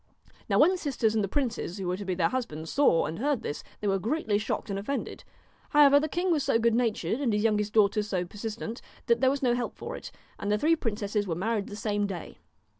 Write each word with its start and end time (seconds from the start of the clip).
Now 0.49 0.57
when 0.57 0.71
the 0.71 0.79
sisters 0.79 1.13
and 1.13 1.23
the 1.23 1.27
princes 1.27 1.77
who 1.77 1.85
were 1.85 1.95
to 1.97 2.05
be 2.05 2.15
their 2.15 2.29
husbands 2.29 2.71
saw 2.71 3.05
and 3.05 3.19
heard 3.19 3.43
this, 3.43 3.63
they 3.81 3.87
were 3.87 3.99
greatly 3.99 4.39
shocked 4.39 4.71
and 4.71 4.79
offended. 4.79 5.23
However, 5.69 5.99
the 5.99 6.09
king 6.09 6.31
was 6.31 6.41
so 6.43 6.57
good 6.57 6.73
natured, 6.73 7.21
and 7.21 7.31
his 7.31 7.43
youngest 7.43 7.73
daughter 7.73 8.01
so 8.01 8.25
persistent, 8.25 8.81
that 9.05 9.21
there 9.21 9.29
was 9.29 9.43
no 9.43 9.53
help 9.53 9.75
for 9.77 9.95
it, 9.95 10.09
and 10.39 10.51
the 10.51 10.57
three 10.57 10.75
princesses 10.75 11.27
were 11.27 11.35
married 11.35 11.67
the 11.67 11.75
same 11.75 12.07
day. 12.07 12.39